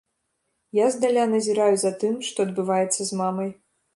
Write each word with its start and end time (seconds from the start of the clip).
Я 0.77 0.85
здаля 0.95 1.25
назіраю 1.33 1.75
за 1.83 1.91
тым, 2.03 2.17
што 2.29 2.47
адбываецца 2.49 3.01
з 3.13 3.21
мамай. 3.23 3.49